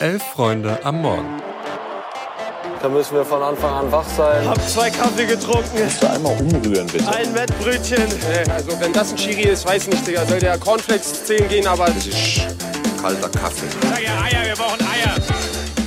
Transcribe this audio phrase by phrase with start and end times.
[0.00, 1.42] Elf Freunde am Morgen.
[2.80, 4.48] Da müssen wir von Anfang an wach sein.
[4.48, 5.76] Hab zwei Kaffee getrunken.
[5.76, 7.08] Kannst du einmal umrühren, bitte?
[7.08, 8.04] Ein Wettbrötchen.
[8.06, 10.24] Nee, also wenn das ein Chiri ist, weiß nicht, Digga.
[10.24, 11.86] Soll der Cornflakes 10 gehen, aber...
[11.86, 12.42] Das ist
[13.02, 13.66] kalter Kaffee.
[13.90, 15.16] Sag ja Eier, wir brauchen Eier.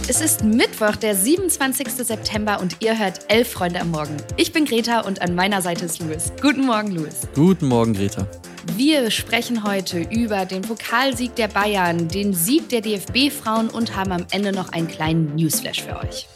[0.10, 1.88] Es ist Mittwoch, der 27.
[1.94, 4.18] September und ihr hört Elf Freunde am Morgen.
[4.36, 6.34] Ich bin Greta und an meiner Seite ist Louis.
[6.42, 7.16] Guten Morgen, Louis.
[7.34, 8.28] Guten Morgen, Greta.
[8.64, 14.28] Wir sprechen heute über den Pokalsieg der Bayern, den Sieg der DFB-Frauen und haben am
[14.30, 16.28] Ende noch einen kleinen Newsflash für euch.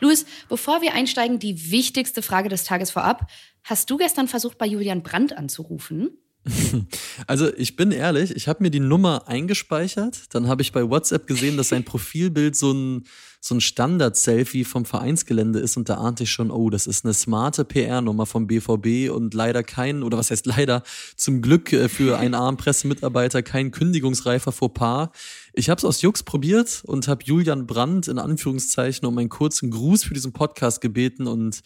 [0.00, 3.28] Luis, bevor wir einsteigen, die wichtigste Frage des Tages vorab.
[3.64, 6.10] Hast du gestern versucht, bei Julian Brandt anzurufen?
[7.26, 11.26] Also ich bin ehrlich, ich habe mir die Nummer eingespeichert, dann habe ich bei WhatsApp
[11.26, 13.04] gesehen, dass sein Profilbild so ein,
[13.40, 17.14] so ein Standard-Selfie vom Vereinsgelände ist und da ahnte ich schon, oh, das ist eine
[17.14, 20.82] smarte PR-Nummer vom BVB und leider kein, oder was heißt leider,
[21.16, 25.10] zum Glück äh, für einen armen Pressemitarbeiter kein kündigungsreifer Fauxpas.
[25.52, 29.70] Ich habe es aus Jux probiert und habe Julian Brandt in Anführungszeichen um einen kurzen
[29.70, 31.60] Gruß für diesen Podcast gebeten und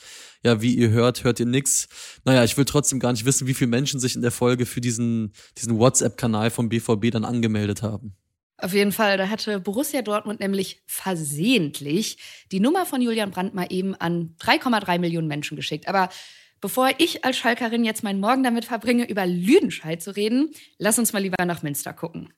[0.44, 1.88] ja, wie ihr hört, hört ihr nix.
[2.24, 4.80] Naja, ich will trotzdem gar nicht wissen, wie viele Menschen sich in der Folge für
[4.80, 8.16] diesen, diesen WhatsApp-Kanal vom BVB dann angemeldet haben.
[8.62, 12.18] Auf jeden Fall, da hatte Borussia Dortmund nämlich versehentlich
[12.52, 15.88] die Nummer von Julian Brandt mal eben an 3,3 Millionen Menschen geschickt.
[15.88, 16.10] Aber
[16.60, 21.12] bevor ich als Schalkerin jetzt meinen Morgen damit verbringe, über Lüdenscheid zu reden, lass uns
[21.12, 22.32] mal lieber nach Münster gucken.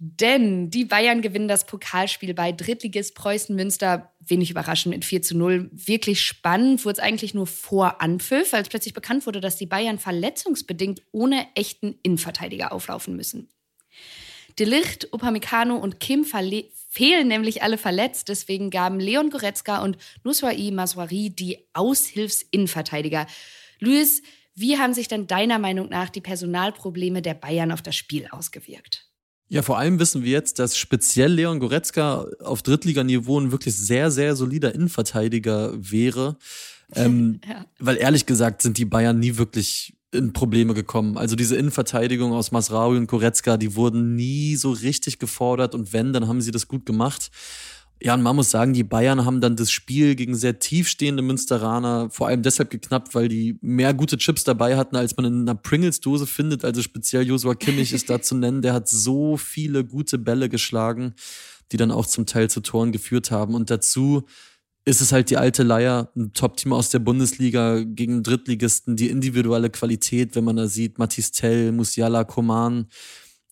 [0.00, 5.36] Denn die Bayern gewinnen das Pokalspiel bei Drittligist Preußen Münster, wenig überraschend mit 4 zu
[5.36, 5.70] 0.
[5.72, 10.00] Wirklich spannend wurde es eigentlich nur vor Anpfiff, als plötzlich bekannt wurde, dass die Bayern
[10.00, 13.50] verletzungsbedingt ohne echten Innenverteidiger auflaufen müssen.
[14.60, 18.28] Delicht, Upamecano und Kim fehlen nämlich alle verletzt.
[18.28, 23.26] Deswegen gaben Leon Goretzka und Nuswai Maswari die Aushilfsinnenverteidiger.
[23.78, 24.22] Luis,
[24.54, 29.06] wie haben sich denn deiner Meinung nach die Personalprobleme der Bayern auf das Spiel ausgewirkt?
[29.48, 34.10] Ja, vor allem wissen wir jetzt, dass speziell Leon Goretzka auf Drittliganiveau ein wirklich sehr,
[34.10, 36.36] sehr solider Innenverteidiger wäre.
[36.94, 37.64] Ähm, ja.
[37.78, 41.16] Weil ehrlich gesagt sind die Bayern nie wirklich in Probleme gekommen.
[41.16, 46.12] Also diese Innenverteidigung aus Masraoui und Goretzka, die wurden nie so richtig gefordert und wenn,
[46.12, 47.30] dann haben sie das gut gemacht.
[48.02, 52.08] Ja, und man muss sagen, die Bayern haben dann das Spiel gegen sehr tiefstehende Münsteraner
[52.10, 55.54] vor allem deshalb geknappt, weil die mehr gute Chips dabei hatten, als man in einer
[55.54, 56.64] Pringles-Dose findet.
[56.64, 58.62] Also speziell Joshua Kimmich ist da zu nennen.
[58.62, 61.14] Der hat so viele gute Bälle geschlagen,
[61.72, 63.54] die dann auch zum Teil zu Toren geführt haben.
[63.54, 64.24] Und dazu
[64.84, 69.70] ist es halt die alte Leier, ein Top-Team aus der Bundesliga gegen Drittligisten, die individuelle
[69.70, 72.88] Qualität, wenn man da sieht, Mathis Tell, Musiala, Koman,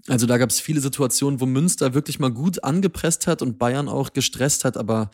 [0.08, 3.88] also da gab es viele Situationen, wo Münster wirklich mal gut angepresst hat und Bayern
[3.88, 5.10] auch gestresst hat, aber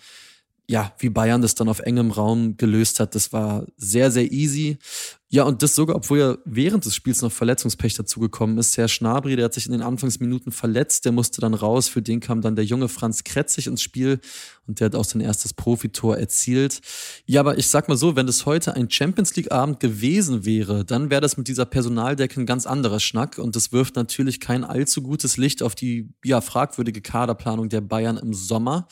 [0.66, 4.78] ja, wie Bayern das dann auf engem Raum gelöst hat, das war sehr, sehr easy.
[5.34, 8.77] Ja, und das sogar, obwohl ja während des Spiels noch Verletzungspech dazugekommen ist.
[8.77, 11.89] Herr Schnabri, der hat sich in den Anfangsminuten verletzt, der musste dann raus.
[11.89, 14.21] Für den kam dann der junge Franz Kretzig ins Spiel
[14.69, 16.83] und der hat auch sein erstes Profitor erzielt.
[17.27, 21.11] Ja, aber ich sag mal so, wenn das heute ein Champions League-Abend gewesen wäre, dann
[21.11, 25.03] wäre das mit dieser Personaldecke ein ganz anderer Schnack und das wirft natürlich kein allzu
[25.03, 28.87] gutes Licht auf die ja fragwürdige Kaderplanung der Bayern im Sommer.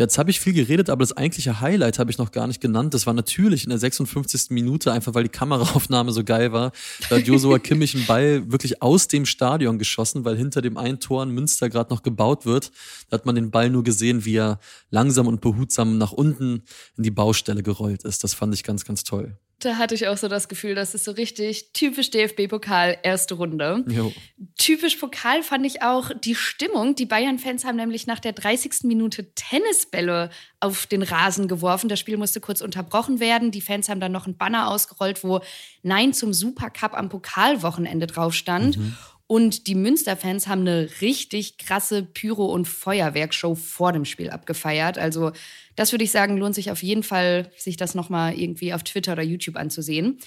[0.00, 2.94] Jetzt habe ich viel geredet, aber das eigentliche Highlight habe ich noch gar nicht genannt.
[2.94, 4.48] Das war natürlich in der 56.
[4.48, 6.72] Minute, einfach weil die Kameraaufnahme so geil war.
[7.10, 11.00] Da hat Josua Kimmich einen Ball wirklich aus dem Stadion geschossen, weil hinter dem einen
[11.00, 12.72] Tor in Münster gerade noch gebaut wird.
[13.10, 14.58] Da hat man den Ball nur gesehen, wie er
[14.90, 16.62] langsam und behutsam nach unten
[16.96, 18.24] in die Baustelle gerollt ist.
[18.24, 19.36] Das fand ich ganz, ganz toll.
[19.60, 23.84] Da hatte ich auch so das Gefühl, das ist so richtig typisch DFB-Pokal, erste Runde.
[23.88, 24.12] Jo.
[24.58, 26.94] Typisch Pokal fand ich auch die Stimmung.
[26.94, 28.84] Die Bayern-Fans haben nämlich nach der 30.
[28.84, 31.88] Minute Tennisbälle auf den Rasen geworfen.
[31.88, 33.50] Das Spiel musste kurz unterbrochen werden.
[33.50, 35.40] Die Fans haben dann noch ein Banner ausgerollt, wo
[35.82, 38.78] Nein zum Supercup am Pokalwochenende drauf stand.
[38.78, 38.96] Mhm.
[39.30, 44.98] Und die Münster-Fans haben eine richtig krasse Pyro- und Feuerwerkshow vor dem Spiel abgefeiert.
[44.98, 45.30] Also
[45.76, 49.12] das würde ich sagen, lohnt sich auf jeden Fall, sich das nochmal irgendwie auf Twitter
[49.12, 50.18] oder YouTube anzusehen.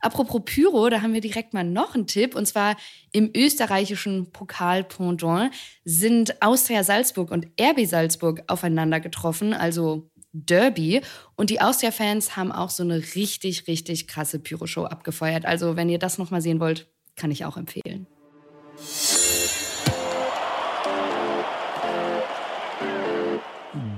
[0.00, 2.36] Apropos Pyro, da haben wir direkt mal noch einen Tipp.
[2.36, 2.76] Und zwar
[3.10, 5.50] im österreichischen Pokal Pendant
[5.84, 11.00] sind Austria Salzburg und RB Salzburg aufeinander getroffen, also Derby.
[11.34, 15.44] Und die Austria-Fans haben auch so eine richtig, richtig krasse Pyro-Show abgefeuert.
[15.44, 16.86] Also wenn ihr das nochmal sehen wollt,
[17.16, 18.06] kann ich auch empfehlen.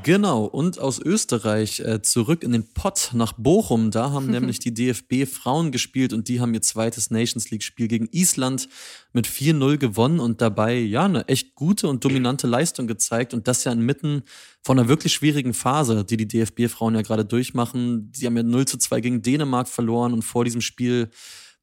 [0.06, 3.90] Genau, und aus Österreich äh, zurück in den Pott nach Bochum.
[3.90, 8.08] Da haben nämlich die DFB Frauen gespielt und die haben ihr zweites Nations League-Spiel gegen
[8.12, 8.68] Island
[9.12, 13.64] mit 4-0 gewonnen und dabei ja eine echt gute und dominante Leistung gezeigt und das
[13.64, 14.22] ja inmitten
[14.62, 18.12] von einer wirklich schwierigen Phase, die die DFB Frauen ja gerade durchmachen.
[18.12, 21.10] Die haben ja 0 zu 2 gegen Dänemark verloren und vor diesem Spiel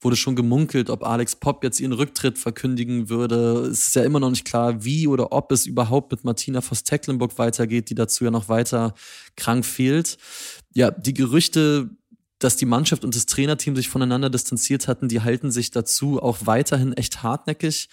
[0.03, 3.67] wurde schon gemunkelt, ob Alex Popp jetzt ihren Rücktritt verkündigen würde.
[3.71, 7.38] Es ist ja immer noch nicht klar, wie oder ob es überhaupt mit Martina Voss-Tecklenburg
[7.38, 8.94] weitergeht, die dazu ja noch weiter
[9.35, 10.17] krank fehlt.
[10.73, 11.89] Ja, die Gerüchte
[12.44, 16.39] dass die Mannschaft und das Trainerteam sich voneinander distanziert hatten, die halten sich dazu auch
[16.45, 17.88] weiterhin echt hartnäckig.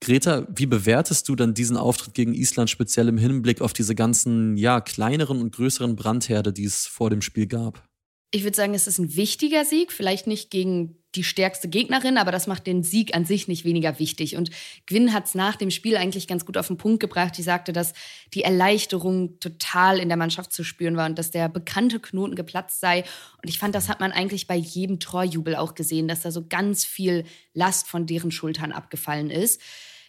[0.00, 4.56] Greta, wie bewertest du dann diesen Auftritt gegen Island speziell im Hinblick auf diese ganzen,
[4.56, 7.88] ja, kleineren und größeren Brandherde, die es vor dem Spiel gab?
[8.30, 12.32] Ich würde sagen, es ist ein wichtiger Sieg, vielleicht nicht gegen die stärkste Gegnerin, aber
[12.32, 14.36] das macht den Sieg an sich nicht weniger wichtig.
[14.36, 14.50] Und
[14.86, 17.36] Gwyn hat es nach dem Spiel eigentlich ganz gut auf den Punkt gebracht.
[17.38, 17.92] Die sagte, dass
[18.34, 22.80] die Erleichterung total in der Mannschaft zu spüren war und dass der bekannte Knoten geplatzt
[22.80, 23.04] sei.
[23.42, 26.46] Und ich fand, das hat man eigentlich bei jedem Torjubel auch gesehen, dass da so
[26.46, 29.60] ganz viel Last von deren Schultern abgefallen ist.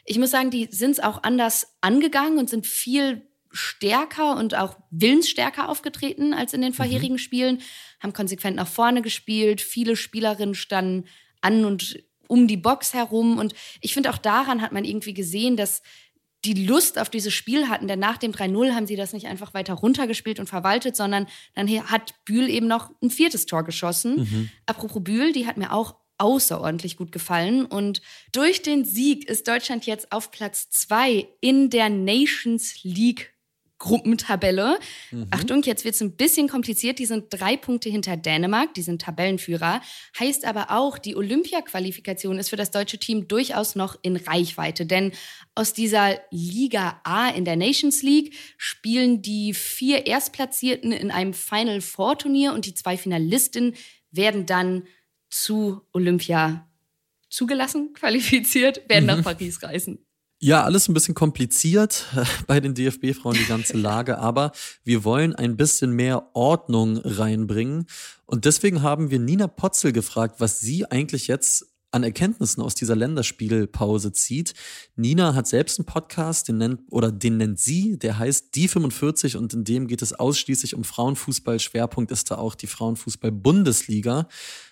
[0.05, 4.77] Ich muss sagen, die sind es auch anders angegangen und sind viel stärker und auch
[4.91, 6.75] willensstärker aufgetreten als in den mhm.
[6.75, 7.19] vorherigen mhm.
[7.19, 7.61] Spielen,
[8.01, 11.07] haben konsequent nach vorne gespielt, viele Spielerinnen standen
[11.41, 15.57] an und um die Box herum und ich finde auch daran hat man irgendwie gesehen,
[15.57, 15.81] dass
[16.43, 19.53] die Lust auf dieses Spiel hatten, denn nach dem 3-0 haben sie das nicht einfach
[19.53, 24.19] weiter runtergespielt und verwaltet, sondern dann hat Bühl eben noch ein viertes Tor geschossen.
[24.19, 24.49] Mhm.
[24.65, 27.65] Apropos Bühl, die hat mir auch außerordentlich gut gefallen.
[27.65, 33.33] Und durch den Sieg ist Deutschland jetzt auf Platz zwei in der Nations League
[33.85, 34.79] Gruppentabelle.
[35.11, 35.27] Mhm.
[35.29, 36.97] Achtung, jetzt wird es ein bisschen kompliziert.
[36.97, 39.79] Die sind drei Punkte hinter Dänemark, die sind Tabellenführer.
[40.19, 44.87] Heißt aber auch, die Olympia-Qualifikation ist für das deutsche Team durchaus noch in Reichweite.
[44.87, 45.11] Denn
[45.53, 51.79] aus dieser Liga A in der Nations League spielen die vier Erstplatzierten in einem Final
[51.81, 53.75] Four Turnier und die zwei Finalistinnen
[54.09, 54.87] werden dann
[55.29, 56.67] zu Olympia
[57.29, 59.23] zugelassen, qualifiziert, werden nach mhm.
[59.23, 59.99] Paris reisen.
[60.39, 62.05] Ja, alles ein bisschen kompliziert
[62.47, 64.51] bei den DFB-Frauen, die ganze Lage, aber
[64.83, 67.85] wir wollen ein bisschen mehr Ordnung reinbringen.
[68.25, 72.97] Und deswegen haben wir Nina Potzel gefragt, was sie eigentlich jetzt an Erkenntnissen aus dieser
[72.97, 74.53] Länderspielpause zieht.
[74.97, 79.37] Nina hat selbst einen Podcast, den nennt, oder den nennt sie, der heißt Die 45
[79.37, 81.57] und in dem geht es ausschließlich um Frauenfußball.
[81.61, 84.27] Schwerpunkt ist da auch die Frauenfußball-Bundesliga.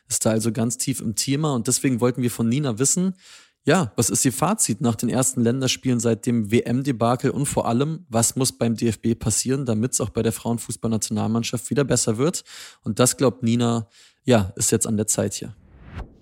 [0.10, 3.16] Ist da also ganz tief im Thema und deswegen wollten wir von Nina wissen,
[3.66, 8.06] ja, was ist Ihr Fazit nach den ersten Länderspielen seit dem WM-Debakel und vor allem,
[8.10, 12.44] was muss beim DFB passieren, damit es auch bei der Frauenfußballnationalmannschaft wieder besser wird?
[12.84, 13.88] Und das glaubt Nina,
[14.26, 15.56] ja, ist jetzt an der Zeit hier.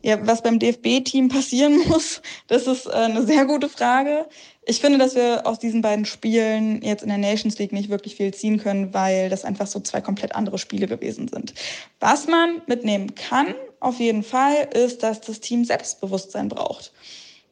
[0.04, 4.28] Ja, was beim DFB-Team passieren muss, das ist äh, eine sehr gute Frage.
[4.66, 8.16] Ich finde, dass wir aus diesen beiden Spielen jetzt in der Nations League nicht wirklich
[8.16, 11.56] viel ziehen können, weil das einfach so zwei komplett andere Spiele gewesen sind.
[12.00, 16.92] Was man mitnehmen kann, auf jeden Fall, ist, dass das Team Selbstbewusstsein braucht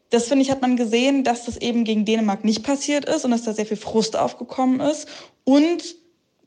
[0.10, 3.32] das finde ich, hat man gesehen, dass das eben gegen Dänemark nicht passiert ist und
[3.32, 5.08] dass da sehr viel Frust aufgekommen ist.
[5.44, 5.96] Und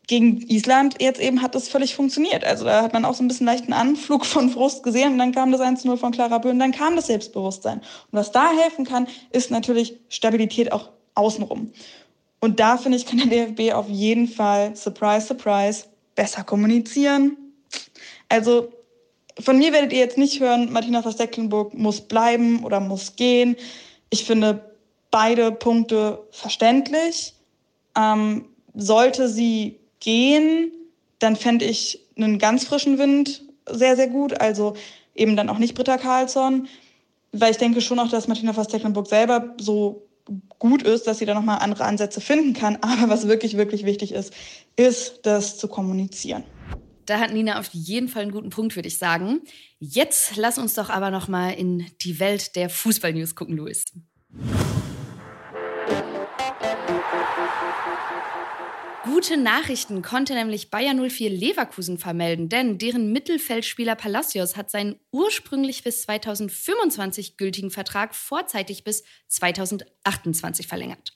[0.08, 2.44] gegen Island jetzt eben hat das völlig funktioniert.
[2.44, 5.32] Also da hat man auch so ein bisschen leichten Anflug von Frust gesehen und dann
[5.32, 7.78] kam das 1-0 von Clara Böhm, dann kam das Selbstbewusstsein.
[7.78, 11.72] Und was da helfen kann, ist natürlich Stabilität auch außenrum.
[12.40, 15.84] Und da finde ich, kann der DFB auf jeden Fall, surprise, surprise,
[16.16, 17.36] besser kommunizieren.
[18.28, 18.72] Also
[19.38, 23.56] von mir werdet ihr jetzt nicht hören, Martina Verstecklenburg muss bleiben oder muss gehen.
[24.10, 24.72] Ich finde
[25.10, 27.34] beide Punkte verständlich.
[27.96, 30.72] Ähm, sollte sie gehen,
[31.18, 34.40] dann fände ich einen ganz frischen Wind sehr, sehr gut.
[34.40, 34.74] Also
[35.14, 36.68] eben dann auch nicht Britta Karlsson,
[37.32, 40.02] weil ich denke schon auch, dass Martina Verstecklenburg selber so
[40.58, 42.76] gut ist, dass sie da nochmal andere Ansätze finden kann.
[42.80, 44.32] Aber was wirklich, wirklich wichtig ist,
[44.76, 46.44] ist, das zu kommunizieren.
[47.06, 49.40] Da hat Nina auf jeden Fall einen guten Punkt, würde ich sagen.
[49.78, 53.86] Jetzt lass uns doch aber noch mal in die Welt der Fußball-News gucken, Luis.
[59.04, 65.82] Gute Nachrichten konnte nämlich Bayer 04 Leverkusen vermelden, denn deren Mittelfeldspieler Palacios hat seinen ursprünglich
[65.82, 71.12] bis 2025 gültigen Vertrag vorzeitig bis 2028 verlängert.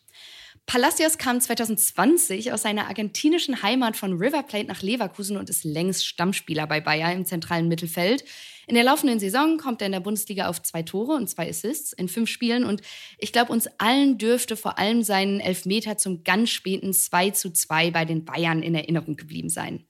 [0.67, 6.05] Palacios kam 2020 aus seiner argentinischen Heimat von River Plate nach Leverkusen und ist längst
[6.05, 8.25] Stammspieler bei Bayer im zentralen Mittelfeld.
[8.67, 11.93] In der laufenden Saison kommt er in der Bundesliga auf zwei Tore und zwei Assists
[11.93, 12.65] in fünf Spielen.
[12.65, 12.83] Und
[13.19, 17.93] ich glaube, uns allen dürfte vor allem seinen Elfmeter zum ganz späten 2 zu 2
[17.93, 19.87] bei den Bayern in Erinnerung geblieben sein.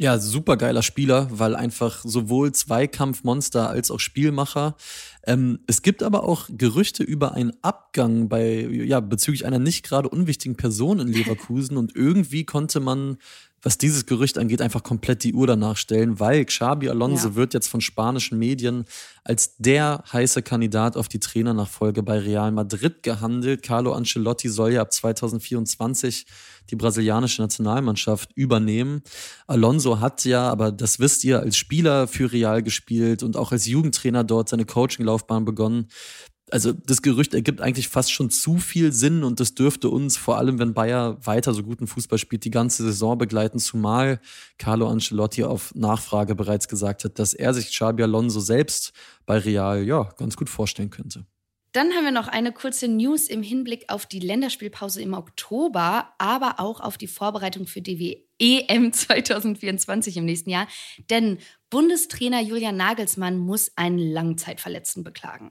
[0.00, 4.76] Ja, super geiler Spieler, weil einfach sowohl Zweikampfmonster als auch Spielmacher.
[5.26, 10.08] Ähm, es gibt aber auch Gerüchte über einen Abgang bei, ja, bezüglich einer nicht gerade
[10.08, 13.16] unwichtigen Person in Leverkusen und irgendwie konnte man
[13.62, 17.34] was dieses Gerücht angeht, einfach komplett die Uhr danach stellen, weil Xabi Alonso Ja.
[17.34, 18.84] wird jetzt von spanischen Medien
[19.24, 23.62] als der heiße Kandidat auf die Trainernachfolge bei Real Madrid gehandelt.
[23.62, 26.26] Carlo Ancelotti soll ja ab 2024
[26.70, 29.02] die brasilianische Nationalmannschaft übernehmen.
[29.46, 33.66] Alonso hat ja, aber das wisst ihr, als Spieler für Real gespielt und auch als
[33.66, 35.88] Jugendtrainer dort seine Coachinglaufbahn begonnen
[36.52, 40.38] also das Gerücht ergibt eigentlich fast schon zu viel Sinn und das dürfte uns, vor
[40.38, 44.20] allem wenn Bayer weiter so guten Fußball spielt, die ganze Saison begleiten, zumal
[44.58, 48.92] Carlo Ancelotti auf Nachfrage bereits gesagt hat, dass er sich Xabi Alonso selbst
[49.26, 51.26] bei Real ja ganz gut vorstellen könnte.
[51.72, 56.60] Dann haben wir noch eine kurze News im Hinblick auf die Länderspielpause im Oktober, aber
[56.60, 60.66] auch auf die Vorbereitung für die EM 2024 im nächsten Jahr.
[61.10, 61.38] Denn
[61.68, 65.50] Bundestrainer Julian Nagelsmann muss einen Langzeitverletzten beklagen.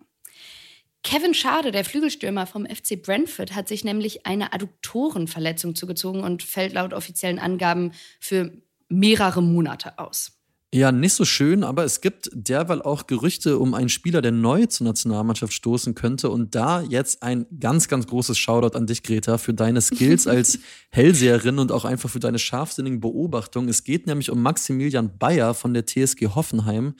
[1.08, 6.74] Kevin Schade, der Flügelstürmer vom FC Brentford, hat sich nämlich eine Adduktorenverletzung zugezogen und fällt
[6.74, 8.52] laut offiziellen Angaben für
[8.90, 10.34] mehrere Monate aus.
[10.74, 14.66] Ja, nicht so schön, aber es gibt derweil auch Gerüchte um einen Spieler, der neu
[14.66, 16.30] zur Nationalmannschaft stoßen könnte.
[16.30, 20.60] Und da jetzt ein ganz, ganz großes Shoutout an dich, Greta, für deine Skills als
[20.90, 23.70] Hellseherin und auch einfach für deine scharfsinnigen Beobachtungen.
[23.70, 26.96] Es geht nämlich um Maximilian Bayer von der TSG Hoffenheim,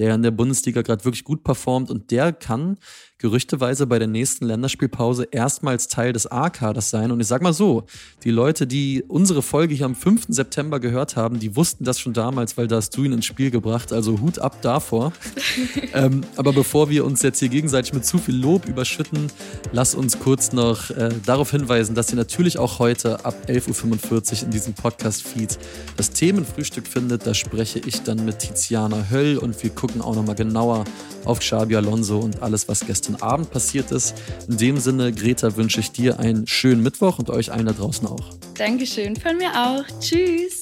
[0.00, 2.78] der in der Bundesliga gerade wirklich gut performt und der kann
[3.20, 7.10] gerüchteweise bei der nächsten Länderspielpause erstmals Teil des A-Kaders sein.
[7.12, 7.84] Und ich sag mal so,
[8.24, 10.26] die Leute, die unsere Folge hier am 5.
[10.28, 13.50] September gehört haben, die wussten das schon damals, weil da hast du ihn ins Spiel
[13.50, 13.92] gebracht.
[13.92, 15.12] Also Hut ab davor.
[15.94, 19.30] ähm, aber bevor wir uns jetzt hier gegenseitig mit zu viel Lob überschütten,
[19.70, 24.44] lass uns kurz noch äh, darauf hinweisen, dass ihr natürlich auch heute ab 11.45 Uhr
[24.44, 25.58] in diesem Podcast-Feed
[25.98, 27.26] das Themenfrühstück findet.
[27.26, 30.84] Da spreche ich dann mit Tiziana Höll und wir gucken auch nochmal genauer
[31.24, 34.14] auf Xabi Alonso und alles, was gestern Abend passiert ist.
[34.48, 38.06] In dem Sinne, Greta, wünsche ich dir einen schönen Mittwoch und euch allen da draußen
[38.06, 38.30] auch.
[38.56, 39.84] Dankeschön, von mir auch.
[40.00, 40.60] Tschüss.